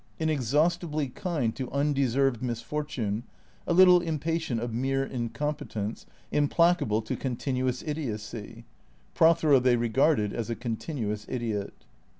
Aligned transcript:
Inexhaust 0.19 0.79
ibly 0.83 1.09
kind 1.13 1.55
to 1.55 1.69
undeserved 1.69 2.41
misfortune, 2.41 3.21
a 3.67 3.73
little 3.73 4.01
impatient 4.01 4.59
of 4.59 4.73
mere 4.73 5.03
incompetence, 5.05 6.07
implacable 6.31 7.03
to 7.03 7.15
continuous 7.15 7.83
idiocy. 7.85 8.65
Prothero 9.13 9.59
they 9.59 9.75
regarded 9.75 10.33
as 10.33 10.49
a 10.49 10.55
continuous 10.55 11.27
idiot. 11.29 11.85